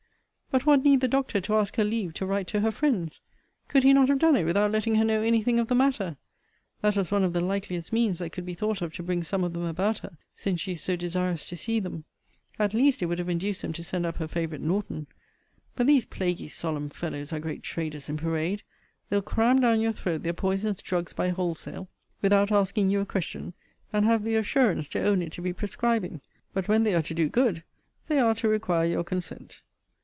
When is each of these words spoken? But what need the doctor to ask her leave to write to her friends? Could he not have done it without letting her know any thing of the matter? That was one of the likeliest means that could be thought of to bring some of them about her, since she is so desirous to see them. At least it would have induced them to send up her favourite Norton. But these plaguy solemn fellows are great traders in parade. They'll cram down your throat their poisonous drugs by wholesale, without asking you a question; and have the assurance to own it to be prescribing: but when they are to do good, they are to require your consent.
But 0.53 0.65
what 0.65 0.83
need 0.83 0.99
the 0.99 1.07
doctor 1.07 1.39
to 1.39 1.55
ask 1.55 1.77
her 1.77 1.83
leave 1.85 2.13
to 2.15 2.25
write 2.25 2.47
to 2.49 2.59
her 2.59 2.71
friends? 2.71 3.21
Could 3.69 3.83
he 3.83 3.93
not 3.93 4.09
have 4.09 4.19
done 4.19 4.35
it 4.35 4.43
without 4.43 4.69
letting 4.69 4.95
her 4.95 5.05
know 5.05 5.21
any 5.21 5.41
thing 5.43 5.59
of 5.59 5.69
the 5.69 5.75
matter? 5.75 6.17
That 6.81 6.97
was 6.97 7.09
one 7.09 7.23
of 7.23 7.31
the 7.31 7.39
likeliest 7.39 7.93
means 7.93 8.19
that 8.19 8.31
could 8.33 8.45
be 8.45 8.53
thought 8.53 8.81
of 8.81 8.91
to 8.95 9.03
bring 9.03 9.23
some 9.23 9.45
of 9.45 9.53
them 9.53 9.63
about 9.63 9.99
her, 9.99 10.17
since 10.33 10.59
she 10.59 10.73
is 10.73 10.81
so 10.81 10.97
desirous 10.97 11.45
to 11.45 11.55
see 11.55 11.79
them. 11.79 12.03
At 12.59 12.73
least 12.73 13.01
it 13.01 13.05
would 13.05 13.17
have 13.17 13.29
induced 13.29 13.61
them 13.61 13.71
to 13.71 13.81
send 13.81 14.05
up 14.05 14.17
her 14.17 14.27
favourite 14.27 14.61
Norton. 14.61 15.07
But 15.77 15.87
these 15.87 16.05
plaguy 16.05 16.47
solemn 16.49 16.89
fellows 16.89 17.31
are 17.31 17.39
great 17.39 17.63
traders 17.63 18.09
in 18.09 18.17
parade. 18.17 18.61
They'll 19.07 19.21
cram 19.21 19.61
down 19.61 19.79
your 19.79 19.93
throat 19.93 20.23
their 20.23 20.33
poisonous 20.33 20.81
drugs 20.81 21.13
by 21.13 21.29
wholesale, 21.29 21.87
without 22.21 22.51
asking 22.51 22.89
you 22.89 22.99
a 22.99 23.05
question; 23.05 23.53
and 23.93 24.03
have 24.03 24.25
the 24.25 24.35
assurance 24.35 24.89
to 24.89 25.01
own 25.01 25.21
it 25.21 25.31
to 25.31 25.41
be 25.41 25.53
prescribing: 25.53 26.19
but 26.53 26.67
when 26.67 26.83
they 26.83 26.93
are 26.93 27.03
to 27.03 27.13
do 27.13 27.29
good, 27.29 27.63
they 28.09 28.19
are 28.19 28.35
to 28.35 28.49
require 28.49 28.83
your 28.85 29.05
consent. 29.05 29.61